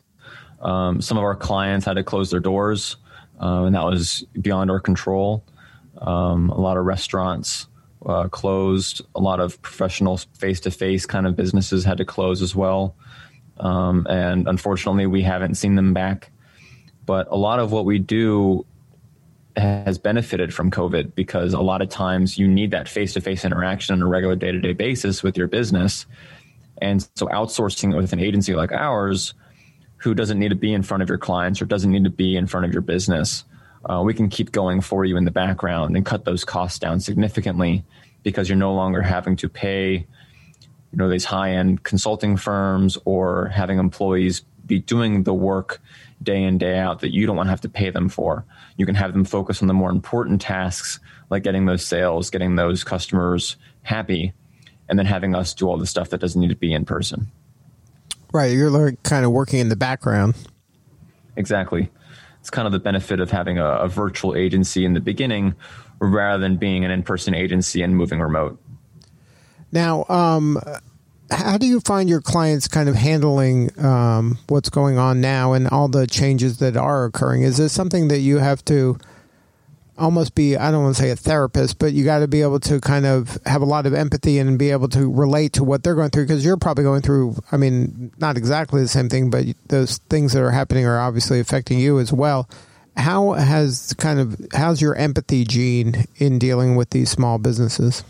Um, 0.62 1.02
some 1.02 1.18
of 1.18 1.24
our 1.24 1.36
clients 1.36 1.86
had 1.86 1.96
to 1.96 2.04
close 2.04 2.32
their 2.32 2.40
doors, 2.40 2.98
uh, 3.42 3.64
and 3.64 3.76
that 3.76 3.86
was 3.86 4.26
beyond 4.42 4.72
our 4.72 4.80
control. 4.80 5.44
Um, 6.00 6.50
a 6.50 6.60
lot 6.60 6.78
of 6.78 6.86
restaurants 6.86 7.68
uh, 8.06 8.28
closed. 8.30 9.02
A 9.16 9.20
lot 9.20 9.40
of 9.40 9.62
professional 9.62 10.18
face-to-face 10.18 11.06
kind 11.06 11.28
of 11.28 11.36
businesses 11.36 11.84
had 11.84 11.98
to 11.98 12.06
close 12.06 12.42
as 12.42 12.56
well. 12.56 12.96
Um, 13.60 14.08
and 14.10 14.48
unfortunately, 14.48 15.06
we 15.06 15.22
haven't 15.22 15.56
seen 15.56 15.76
them 15.76 15.94
back. 15.94 16.32
But 17.06 17.28
a 17.32 17.36
lot 17.36 17.60
of 17.60 17.72
what 17.72 17.86
we 17.86 18.00
do 18.00 18.66
has 19.56 19.98
benefited 19.98 20.54
from 20.54 20.72
COVID 20.72 21.16
because 21.16 21.54
a 21.54 21.62
lot 21.62 21.82
of 21.82 21.90
times 21.90 22.38
you 22.38 22.48
need 22.48 22.72
that 22.72 22.88
face 22.88 23.14
to 23.14 23.22
face 23.22 23.44
interaction 23.44 23.94
on 23.94 24.02
a 24.02 24.08
regular 24.08 24.36
day 24.36 24.52
to 24.52 24.60
day 24.60 24.74
basis 24.74 25.24
with 25.24 25.38
your 25.38 25.48
business. 25.48 26.06
And 26.82 27.02
so 27.16 27.28
outsourcing 27.28 27.94
it 27.94 27.98
with 27.98 28.14
an 28.14 28.20
agency 28.20 28.54
like 28.54 28.72
ours, 28.72 29.34
who 29.98 30.14
doesn't 30.14 30.40
need 30.40 30.50
to 30.50 30.56
be 30.56 30.74
in 30.74 30.82
front 30.82 31.04
of 31.04 31.10
your 31.10 31.18
clients 31.18 31.62
or 31.62 31.66
doesn't 31.66 31.92
need 31.92 32.06
to 32.06 32.10
be 32.10 32.38
in 32.38 32.48
front 32.48 32.66
of 32.66 32.72
your 32.72 32.82
business, 32.82 33.44
uh, 33.86 34.02
we 34.04 34.14
can 34.14 34.30
keep 34.30 34.52
going 34.52 34.82
for 34.82 35.06
you 35.06 35.18
in 35.18 35.26
the 35.26 35.32
background 35.32 35.96
and 35.96 36.06
cut 36.06 36.26
those 36.26 36.46
costs 36.46 36.80
down 36.80 37.00
significantly 37.00 37.84
because 38.24 38.50
you're 38.50 38.58
no 38.58 38.74
longer 38.74 39.02
having 39.02 39.36
to 39.36 39.50
pay 39.50 40.06
you 40.92 40.98
know 40.98 41.10
these 41.10 41.26
high 41.26 41.52
end 41.52 41.84
consulting 41.84 42.36
firms 42.36 42.98
or 43.06 43.48
having 43.48 43.78
employees 43.78 44.42
be 44.70 44.80
doing 44.80 45.24
the 45.24 45.34
work 45.34 45.82
day 46.24 46.42
in 46.44 46.58
day 46.58 46.78
out 46.78 47.02
that 47.02 47.14
you 47.14 47.26
don't 47.26 47.36
want 47.36 47.48
to 47.48 47.52
have 47.52 47.62
to 47.62 47.70
pay 47.70 47.90
them 47.90 48.08
for. 48.08 48.46
You 48.78 48.86
can 48.86 48.96
have 48.96 49.12
them 49.12 49.26
focus 49.26 49.62
on 49.62 49.68
the 49.68 49.74
more 49.74 49.90
important 49.90 50.40
tasks 50.40 51.00
like 51.30 51.44
getting 51.44 51.66
those 51.66 51.86
sales 51.86 52.30
getting 52.30 52.56
those 52.56 52.84
customers 52.84 53.58
happy 53.84 54.34
and 54.88 54.98
then 54.98 55.06
having 55.06 55.36
us 55.36 55.54
do 55.54 55.68
all 55.68 55.78
the 55.78 55.86
stuff 55.86 56.10
that 56.10 56.22
doesn't 56.22 56.40
need 56.40 56.50
to 56.50 56.56
be 56.56 56.74
in 56.74 56.86
person. 56.86 57.28
Right 58.32 58.52
you're 58.52 58.70
like 58.70 59.04
kind 59.04 59.26
of 59.26 59.32
working 59.32 59.60
in 59.60 59.70
the 59.70 59.76
background. 59.76 60.36
Exactly. 61.36 61.90
It's 62.40 62.50
kind 62.50 62.66
of 62.66 62.72
the 62.72 62.80
benefit 62.80 63.20
of 63.20 63.32
having 63.32 63.58
a, 63.58 63.66
a 63.66 63.88
virtual 63.88 64.36
agency 64.36 64.86
in 64.86 64.94
the 64.94 65.02
beginning 65.02 65.56
rather 66.00 66.42
than 66.42 66.56
being 66.58 66.86
an 66.86 66.92
in-person 66.92 67.34
agency 67.34 67.82
and 67.82 67.96
moving 67.96 68.20
remote. 68.20 68.58
Now 69.72 70.06
um, 70.10 70.60
how 71.32 71.58
do 71.58 71.66
you 71.66 71.80
find 71.82 72.10
your 72.10 72.22
clients 72.22 72.68
kind 72.68 72.90
of 72.90 72.96
handling 72.96 73.72
um, 73.84 74.38
what's 74.48 74.70
going 74.70 74.98
on 74.98 75.22
now 75.22 75.54
and 75.54 75.68
all 75.68 75.88
the 75.88 76.08
changes 76.08 76.58
that 76.58 76.76
are 76.76 77.06
occurring? 77.06 77.44
Is 77.44 77.58
this 77.58 77.74
something 77.74 78.08
that 78.08 78.20
you 78.20 78.38
have 78.38 78.64
to 78.66 78.98
almost 79.98 80.34
be, 80.34 80.56
I 80.56 80.72
don't 80.72 80.84
want 80.84 80.96
to 80.96 81.02
say 81.02 81.10
a 81.12 81.16
therapist, 81.16 81.78
but 81.78 81.94
you 81.94 82.06
got 82.06 82.20
to 82.20 82.28
be 82.28 82.42
able 82.42 82.60
to 82.62 82.80
kind 82.80 83.06
of 83.06 83.38
have 83.46 83.62
a 83.62 83.66
lot 83.66 83.86
of 83.86 83.94
empathy 83.94 84.40
and 84.40 84.58
be 84.58 84.72
able 84.72 84.88
to 84.90 85.12
relate 85.12 85.54
to 85.54 85.64
what 85.64 85.84
they're 85.84 85.96
going 85.96 86.10
through 86.10 86.26
because 86.26 86.44
you're 86.44 86.58
probably 86.58 86.84
going 86.84 87.02
through, 87.02 87.36
I 87.52 87.58
mean, 87.58 88.12
not 88.18 88.38
exactly 88.38 88.82
the 88.82 88.88
same 88.88 89.10
thing, 89.10 89.30
but 89.30 89.46
those 89.68 89.98
things 90.10 90.34
that 90.34 90.42
are 90.42 90.52
happening 90.52 90.86
are 90.86 91.00
obviously 91.00 91.40
affecting 91.40 91.80
you 91.80 92.00
as 92.00 92.14
well. 92.14 92.50
How 92.98 93.34
has 93.34 93.94
kind 93.98 94.20
of, 94.20 94.40
how's 94.54 94.82
your 94.82 94.96
empathy 94.96 95.44
gene 95.44 96.06
in 96.18 96.40
dealing 96.40 96.76
with 96.76 96.90
these 96.90 97.10
small 97.10 97.38
businesses? 97.38 98.04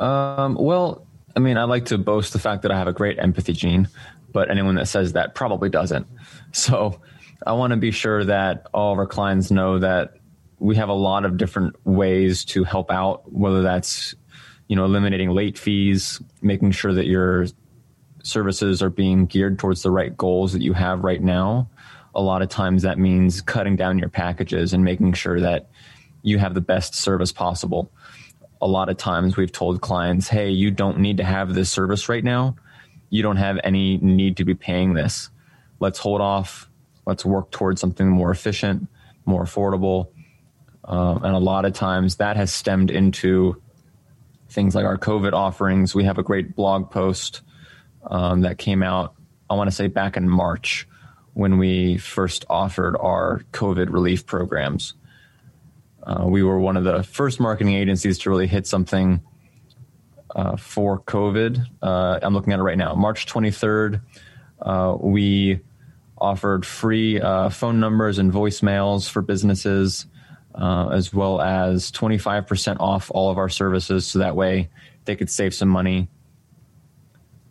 Um, 0.00 0.56
well, 0.58 1.04
I 1.34 1.40
mean, 1.40 1.56
I 1.56 1.64
like 1.64 1.86
to 1.86 1.98
boast 1.98 2.32
the 2.32 2.38
fact 2.38 2.62
that 2.62 2.70
I 2.70 2.78
have 2.78 2.88
a 2.88 2.92
great 2.92 3.18
empathy 3.18 3.52
gene, 3.52 3.88
but 4.32 4.50
anyone 4.50 4.74
that 4.76 4.86
says 4.86 5.12
that 5.12 5.34
probably 5.34 5.68
doesn't. 5.68 6.06
So 6.52 7.00
I 7.46 7.52
want 7.52 7.72
to 7.72 7.76
be 7.76 7.90
sure 7.90 8.24
that 8.24 8.66
all 8.72 8.92
of 8.92 8.98
our 8.98 9.06
clients 9.06 9.50
know 9.50 9.78
that 9.78 10.14
we 10.58 10.76
have 10.76 10.88
a 10.88 10.94
lot 10.94 11.24
of 11.24 11.36
different 11.36 11.74
ways 11.84 12.44
to 12.46 12.64
help 12.64 12.90
out, 12.90 13.32
whether 13.32 13.62
that's, 13.62 14.14
you 14.68 14.76
know, 14.76 14.84
eliminating 14.84 15.30
late 15.30 15.58
fees, 15.58 16.20
making 16.40 16.70
sure 16.72 16.92
that 16.92 17.06
your 17.06 17.46
services 18.22 18.82
are 18.82 18.90
being 18.90 19.26
geared 19.26 19.58
towards 19.58 19.82
the 19.82 19.90
right 19.90 20.16
goals 20.16 20.52
that 20.52 20.62
you 20.62 20.72
have 20.72 21.02
right 21.02 21.22
now. 21.22 21.68
A 22.14 22.22
lot 22.22 22.42
of 22.42 22.48
times 22.48 22.82
that 22.82 22.98
means 22.98 23.40
cutting 23.40 23.74
down 23.74 23.98
your 23.98 24.08
packages 24.08 24.72
and 24.72 24.84
making 24.84 25.14
sure 25.14 25.40
that 25.40 25.68
you 26.22 26.38
have 26.38 26.54
the 26.54 26.60
best 26.60 26.94
service 26.94 27.32
possible 27.32 27.90
a 28.62 28.66
lot 28.66 28.88
of 28.88 28.96
times 28.96 29.36
we've 29.36 29.50
told 29.50 29.80
clients, 29.80 30.28
hey, 30.28 30.48
you 30.50 30.70
don't 30.70 30.98
need 30.98 31.16
to 31.16 31.24
have 31.24 31.52
this 31.52 31.68
service 31.68 32.08
right 32.08 32.22
now. 32.22 32.54
You 33.10 33.22
don't 33.22 33.36
have 33.36 33.58
any 33.64 33.98
need 33.98 34.36
to 34.36 34.44
be 34.44 34.54
paying 34.54 34.94
this. 34.94 35.30
Let's 35.80 35.98
hold 35.98 36.20
off. 36.20 36.70
Let's 37.04 37.24
work 37.24 37.50
towards 37.50 37.80
something 37.80 38.08
more 38.08 38.30
efficient, 38.30 38.88
more 39.26 39.42
affordable. 39.42 40.10
Um, 40.84 41.24
and 41.24 41.34
a 41.34 41.40
lot 41.40 41.64
of 41.64 41.72
times 41.72 42.16
that 42.16 42.36
has 42.36 42.52
stemmed 42.52 42.92
into 42.92 43.60
things 44.48 44.76
like 44.76 44.84
our 44.84 44.96
COVID 44.96 45.32
offerings. 45.32 45.92
We 45.92 46.04
have 46.04 46.18
a 46.18 46.22
great 46.22 46.54
blog 46.54 46.90
post 46.90 47.42
um, 48.06 48.42
that 48.42 48.58
came 48.58 48.84
out, 48.84 49.14
I 49.50 49.54
want 49.54 49.68
to 49.68 49.74
say 49.74 49.88
back 49.88 50.16
in 50.16 50.28
March 50.28 50.86
when 51.34 51.58
we 51.58 51.96
first 51.98 52.44
offered 52.48 52.96
our 52.96 53.42
COVID 53.52 53.92
relief 53.92 54.24
programs. 54.24 54.94
Uh, 56.04 56.24
we 56.26 56.42
were 56.42 56.58
one 56.58 56.76
of 56.76 56.84
the 56.84 57.02
first 57.02 57.38
marketing 57.38 57.74
agencies 57.74 58.18
to 58.18 58.30
really 58.30 58.46
hit 58.46 58.66
something 58.66 59.22
uh, 60.34 60.56
for 60.56 61.00
COVID. 61.00 61.64
Uh, 61.80 62.18
I'm 62.22 62.34
looking 62.34 62.52
at 62.52 62.58
it 62.58 62.62
right 62.62 62.78
now. 62.78 62.94
March 62.94 63.26
23rd, 63.26 64.00
uh, 64.60 64.96
we 64.98 65.60
offered 66.18 66.66
free 66.66 67.20
uh, 67.20 67.50
phone 67.50 67.78
numbers 67.80 68.18
and 68.18 68.32
voicemails 68.32 69.08
for 69.08 69.22
businesses, 69.22 70.06
as 70.54 71.12
well 71.12 71.40
as 71.40 71.92
25% 71.92 72.76
off 72.80 73.10
all 73.14 73.30
of 73.30 73.38
our 73.38 73.48
services, 73.48 74.06
so 74.06 74.18
that 74.18 74.36
way 74.36 74.70
they 75.04 75.16
could 75.16 75.30
save 75.30 75.54
some 75.54 75.68
money. 75.68 76.08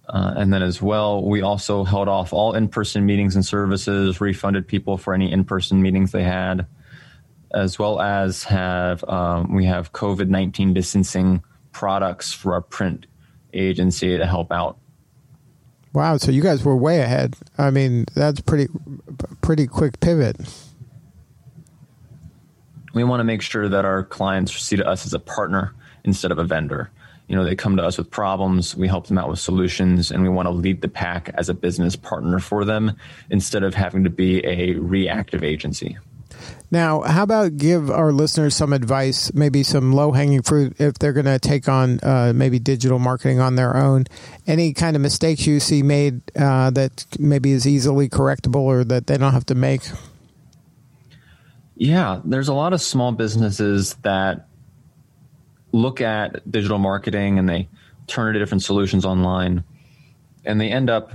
and 0.07 0.51
then, 0.51 0.61
as 0.61 0.81
well, 0.81 1.23
we 1.23 1.41
also 1.41 1.83
held 1.85 2.09
off 2.09 2.33
all 2.33 2.53
in 2.53 2.67
person 2.67 3.05
meetings 3.05 3.35
and 3.35 3.45
services, 3.45 4.19
refunded 4.19 4.67
people 4.67 4.97
for 4.97 5.13
any 5.13 5.31
in 5.31 5.45
person 5.45 5.81
meetings 5.81 6.11
they 6.11 6.23
had 6.23 6.67
as 7.53 7.77
well 7.77 8.01
as 8.01 8.43
have 8.45 9.03
um, 9.05 9.53
we 9.53 9.65
have 9.65 9.93
COVID 9.93 10.27
nineteen 10.27 10.73
distancing 10.73 11.43
products 11.71 12.33
for 12.33 12.53
our 12.53 12.61
print 12.61 13.05
agency 13.53 14.17
to 14.17 14.25
help 14.25 14.51
out. 14.51 14.77
Wow! 15.93 16.17
So 16.17 16.31
you 16.31 16.41
guys 16.41 16.63
were 16.63 16.75
way 16.75 17.01
ahead. 17.01 17.35
I 17.57 17.69
mean, 17.69 18.05
that's 18.15 18.41
pretty 18.41 18.67
pretty 19.41 19.67
quick 19.67 19.99
pivot. 19.99 20.37
We 22.93 23.03
want 23.03 23.21
to 23.21 23.23
make 23.23 23.41
sure 23.41 23.69
that 23.69 23.85
our 23.85 24.03
clients 24.03 24.55
see 24.57 24.81
us 24.81 25.05
as 25.05 25.13
a 25.13 25.19
partner 25.19 25.73
instead 26.03 26.31
of 26.31 26.39
a 26.39 26.43
vendor. 26.43 26.91
You 27.27 27.37
know, 27.37 27.45
they 27.45 27.55
come 27.55 27.77
to 27.77 27.83
us 27.85 27.97
with 27.97 28.11
problems, 28.11 28.75
we 28.75 28.89
help 28.89 29.07
them 29.07 29.17
out 29.17 29.29
with 29.29 29.39
solutions, 29.39 30.11
and 30.11 30.21
we 30.21 30.27
want 30.27 30.47
to 30.47 30.51
lead 30.51 30.81
the 30.81 30.89
pack 30.89 31.29
as 31.35 31.47
a 31.47 31.53
business 31.53 31.95
partner 31.95 32.39
for 32.39 32.65
them 32.65 32.97
instead 33.29 33.63
of 33.63 33.73
having 33.73 34.03
to 34.03 34.09
be 34.09 34.45
a 34.45 34.73
reactive 34.73 35.41
agency. 35.41 35.97
Now, 36.69 37.01
how 37.01 37.23
about 37.23 37.57
give 37.57 37.89
our 37.89 38.11
listeners 38.11 38.55
some 38.55 38.73
advice, 38.73 39.33
maybe 39.33 39.63
some 39.63 39.93
low 39.93 40.11
hanging 40.11 40.41
fruit 40.41 40.79
if 40.79 40.95
they're 40.99 41.13
going 41.13 41.25
to 41.25 41.39
take 41.39 41.67
on 41.67 41.99
uh, 42.03 42.33
maybe 42.35 42.59
digital 42.59 42.99
marketing 42.99 43.39
on 43.39 43.55
their 43.55 43.75
own? 43.75 44.05
Any 44.47 44.73
kind 44.73 44.95
of 44.95 45.01
mistakes 45.01 45.45
you 45.45 45.59
see 45.59 45.83
made 45.83 46.21
uh, 46.35 46.69
that 46.71 47.05
maybe 47.19 47.51
is 47.51 47.67
easily 47.67 48.09
correctable 48.09 48.61
or 48.61 48.83
that 48.85 49.07
they 49.07 49.17
don't 49.17 49.33
have 49.33 49.45
to 49.47 49.55
make? 49.55 49.81
Yeah, 51.75 52.21
there's 52.23 52.47
a 52.47 52.53
lot 52.53 52.73
of 52.73 52.81
small 52.81 53.11
businesses 53.11 53.95
that 54.03 54.47
look 55.71 56.01
at 56.01 56.49
digital 56.49 56.77
marketing 56.77 57.39
and 57.39 57.47
they 57.47 57.69
turn 58.07 58.33
to 58.33 58.39
different 58.39 58.63
solutions 58.63 59.05
online 59.05 59.63
and 60.45 60.59
they 60.59 60.69
end 60.69 60.89
up 60.89 61.13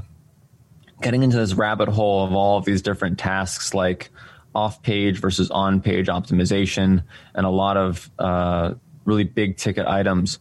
getting 1.03 1.23
into 1.23 1.37
this 1.37 1.55
rabbit 1.55 1.89
hole 1.89 2.25
of 2.25 2.33
all 2.33 2.59
of 2.59 2.65
these 2.65 2.83
different 2.83 3.19
tasks 3.19 3.75
like 3.75 4.11
off 4.57 4.81
page 4.81 5.21
versus 5.21 5.51
on 5.51 5.83
page 5.83 6.07
optimization 6.07 7.05
and 7.35 7.45
a 7.45 7.51
lot 7.51 7.77
of 7.77 8.11
uh, 8.19 8.73
really 9.05 9.23
big 9.23 9.59
ticket 9.59 9.87
items. 9.87 10.39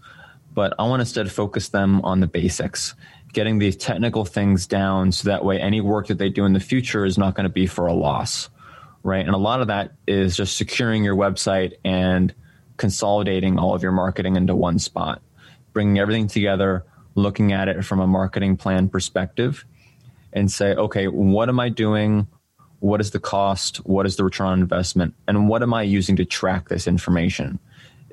But 0.54 0.74
I 0.80 0.84
want 0.84 1.00
to 1.00 1.02
instead 1.02 1.30
focus 1.30 1.68
them 1.68 2.00
on 2.02 2.22
the 2.22 2.28
basics, 2.28 2.96
getting 3.34 3.60
these 3.60 3.76
technical 3.76 4.24
things 4.24 4.68
down 4.68 5.12
so 5.12 5.28
that 5.28 5.44
way 5.44 5.60
any 5.60 5.82
work 5.82 6.08
that 6.08 6.18
they 6.18 6.30
do 6.30 6.46
in 6.46 6.54
the 6.54 6.62
future 6.62 7.04
is 7.04 7.18
not 7.18 7.36
going 7.36 7.44
to 7.44 7.50
be 7.54 7.68
for 7.68 7.88
a 7.88 7.94
loss. 7.94 8.50
Right. 9.04 9.26
And 9.26 9.36
a 9.36 9.38
lot 9.38 9.60
of 9.60 9.68
that 9.68 9.92
is 10.08 10.38
just 10.38 10.56
securing 10.56 11.04
your 11.04 11.16
website 11.16 11.74
and 11.84 12.34
consolidating 12.78 13.60
all 13.60 13.76
of 13.76 13.84
your 13.84 13.92
marketing 13.92 14.38
into 14.38 14.56
one 14.56 14.80
spot, 14.80 15.22
bringing 15.74 16.00
everything 16.00 16.28
together, 16.28 16.86
looking 17.16 17.52
at 17.52 17.68
it 17.68 17.84
from 17.84 18.00
a 18.00 18.08
marketing 18.08 18.56
plan 18.56 18.88
perspective 18.88 19.66
and 20.32 20.50
say, 20.50 20.74
okay, 20.74 21.08
what 21.08 21.50
am 21.50 21.60
I 21.60 21.68
doing? 21.70 22.28
What 22.86 23.02
is 23.02 23.10
the 23.10 23.20
cost? 23.20 23.78
What 23.78 24.06
is 24.06 24.16
the 24.16 24.24
return 24.24 24.48
on 24.48 24.60
investment? 24.60 25.16
And 25.28 25.50
what 25.50 25.64
am 25.64 25.74
i 25.74 25.82
using 25.82 26.16
to 26.18 26.26
track 26.26 26.70
this 26.70 26.86
information? 26.86 27.58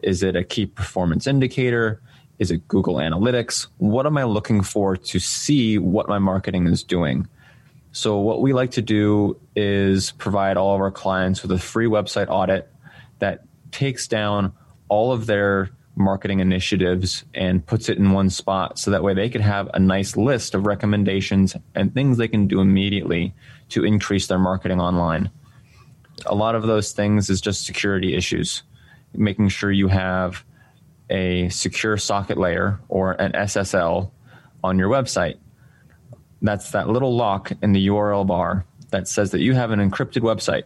Is 0.03 0.23
it 0.23 0.35
a 0.35 0.43
key 0.43 0.65
performance 0.65 1.27
indicator? 1.27 2.01
Is 2.39 2.51
it 2.51 2.67
google 2.69 2.95
analytics? 2.95 3.67
What 3.77 4.07
am 4.07 4.17
i 4.17 4.25
looking 4.25 4.63
for 4.63 4.97
to 4.97 5.19
see 5.19 5.77
what 5.77 6.09
my 6.09 6.19
marketing 6.19 6.67
is 6.69 6.83
doing? 6.83 7.29
So 7.93 8.17
what 8.17 8.41
we 8.41 8.55
like 8.55 8.71
to 8.71 8.81
do 8.81 9.39
is 9.55 10.13
provide 10.13 10.57
all 10.57 10.75
of 10.75 10.81
our 10.81 10.91
clients 10.91 11.43
with 11.43 11.53
a 11.53 11.59
free 11.59 11.87
website 11.87 12.29
audit 12.31 12.73
that 13.19 13.45
takes 13.73 14.09
down 14.09 14.55
all 14.89 15.13
of 15.13 15.27
their 15.27 15.69
marketing 15.95 16.41
initiatives 16.41 17.25
and 17.35 17.65
puts 17.67 17.89
it 17.89 17.99
in 17.99 18.13
one 18.13 18.31
spot 18.31 18.79
so 18.79 18.91
that 18.91 19.03
way 19.03 19.15
they 19.15 19.29
could 19.29 19.41
have 19.41 19.69
a 19.75 19.79
nice 19.79 20.17
list 20.17 20.55
of 20.55 20.67
recommendations 20.67 21.55
and 21.75 21.93
things 21.93 22.17
they 22.17 22.29
can 22.29 22.47
do 22.47 22.61
immediately 22.61 23.35
to 23.69 23.85
increase 23.85 24.27
their 24.27 24.39
marketing 24.39 24.81
online. 24.81 25.31
A 26.27 26.35
lot 26.35 26.55
of 26.55 26.63
those 26.63 26.93
things 26.93 27.29
is 27.29 27.41
just 27.41 27.67
security 27.67 28.15
issues, 28.15 28.63
making 29.15 29.49
sure 29.49 29.71
you 29.71 29.89
have 29.89 30.45
a 31.11 31.49
secure 31.51 31.97
socket 31.97 32.39
layer 32.39 32.81
or 32.89 33.13
an 33.13 33.33
SSL 33.33 34.11
on 34.65 34.79
your 34.79 34.89
website. 34.89 35.37
That's 36.41 36.71
that 36.71 36.89
little 36.89 37.15
lock 37.15 37.53
in 37.63 37.73
the 37.73 37.89
URL 37.89 38.27
bar 38.27 38.65
that 38.91 39.09
says 39.09 39.31
that 39.33 39.41
you 39.41 39.55
have 39.55 39.71
an 39.71 39.79
encrypted 39.79 40.23
website. 40.23 40.65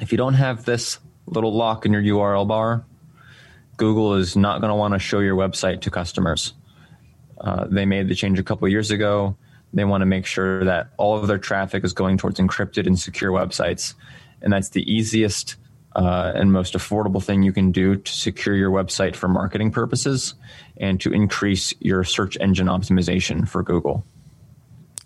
If 0.00 0.12
you 0.12 0.18
don't 0.18 0.34
have 0.34 0.64
this 0.64 0.98
little 1.26 1.54
lock 1.54 1.84
in 1.84 1.92
your 1.92 2.02
URL 2.02 2.46
bar, 2.46 2.84
Google 3.78 4.14
is 4.14 4.36
not 4.36 4.60
going 4.60 4.68
to 4.68 4.74
want 4.74 4.92
to 4.92 4.98
show 4.98 5.20
your 5.20 5.36
website 5.36 5.80
to 5.82 5.90
customers. 5.90 6.52
Uh, 7.40 7.66
they 7.70 7.86
made 7.86 8.08
the 8.08 8.14
change 8.14 8.38
a 8.38 8.42
couple 8.42 8.68
years 8.68 8.90
ago. 8.90 9.36
They 9.72 9.84
want 9.84 10.02
to 10.02 10.06
make 10.06 10.26
sure 10.26 10.64
that 10.64 10.88
all 10.98 11.16
of 11.16 11.26
their 11.26 11.38
traffic 11.38 11.84
is 11.84 11.92
going 11.92 12.18
towards 12.18 12.38
encrypted 12.38 12.86
and 12.86 12.98
secure 12.98 13.30
websites. 13.30 13.94
And 14.42 14.52
that's 14.52 14.70
the 14.70 14.82
easiest 14.90 15.56
uh, 15.96 16.32
and 16.34 16.52
most 16.52 16.74
affordable 16.74 17.22
thing 17.22 17.42
you 17.42 17.52
can 17.52 17.72
do 17.72 17.96
to 17.96 18.12
secure 18.12 18.54
your 18.54 18.70
website 18.70 19.16
for 19.16 19.28
marketing 19.28 19.70
purposes 19.70 20.34
and 20.76 21.00
to 21.00 21.12
increase 21.12 21.72
your 21.80 22.04
search 22.04 22.36
engine 22.40 22.66
optimization 22.66 23.48
for 23.48 23.62
Google. 23.62 24.04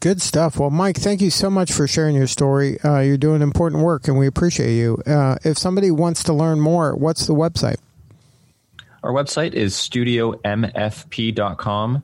Good 0.00 0.20
stuff. 0.20 0.58
Well, 0.58 0.70
Mike, 0.70 0.96
thank 0.96 1.20
you 1.20 1.30
so 1.30 1.48
much 1.48 1.72
for 1.72 1.86
sharing 1.86 2.16
your 2.16 2.26
story. 2.26 2.80
Uh, 2.80 3.00
you're 3.00 3.16
doing 3.16 3.40
important 3.40 3.82
work, 3.82 4.08
and 4.08 4.18
we 4.18 4.26
appreciate 4.26 4.76
you. 4.76 5.00
Uh, 5.06 5.36
if 5.44 5.56
somebody 5.56 5.92
wants 5.92 6.24
to 6.24 6.32
learn 6.32 6.58
more, 6.58 6.96
what's 6.96 7.26
the 7.26 7.34
website? 7.34 7.76
Our 9.02 9.12
website 9.12 9.54
is 9.54 9.74
studiomfp.com, 9.74 12.02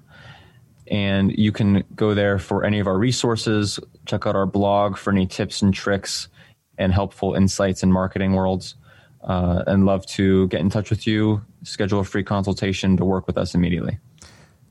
and 0.90 1.38
you 1.38 1.52
can 1.52 1.84
go 1.94 2.14
there 2.14 2.38
for 2.38 2.64
any 2.64 2.80
of 2.80 2.86
our 2.86 2.98
resources. 2.98 3.78
Check 4.06 4.26
out 4.26 4.34
our 4.34 4.46
blog 4.46 4.96
for 4.96 5.12
any 5.12 5.26
tips 5.26 5.62
and 5.62 5.72
tricks 5.72 6.28
and 6.76 6.92
helpful 6.92 7.34
insights 7.34 7.82
in 7.82 7.92
marketing 7.92 8.32
worlds. 8.32 8.74
Uh, 9.22 9.62
and 9.66 9.84
love 9.84 10.06
to 10.06 10.46
get 10.48 10.60
in 10.60 10.70
touch 10.70 10.90
with 10.90 11.06
you, 11.06 11.42
schedule 11.64 12.00
a 12.00 12.04
free 12.04 12.22
consultation 12.22 12.96
to 12.96 13.04
work 13.04 13.26
with 13.26 13.36
us 13.36 13.54
immediately. 13.54 13.98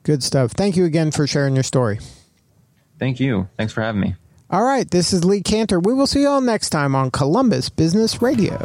Good 0.03 0.23
stuff. 0.23 0.53
Thank 0.53 0.77
you 0.77 0.85
again 0.85 1.11
for 1.11 1.27
sharing 1.27 1.53
your 1.53 1.63
story. 1.63 1.99
Thank 2.97 3.19
you. 3.19 3.49
Thanks 3.57 3.73
for 3.73 3.81
having 3.81 3.99
me. 3.99 4.15
All 4.49 4.63
right. 4.63 4.89
This 4.89 5.11
is 5.11 5.25
Lee 5.25 5.41
Kantor. 5.41 5.83
We 5.83 5.93
will 5.93 6.07
see 6.07 6.21
you 6.21 6.29
all 6.29 6.41
next 6.41 6.69
time 6.69 6.95
on 6.95 7.11
Columbus 7.11 7.69
Business 7.69 8.21
Radio. 8.21 8.57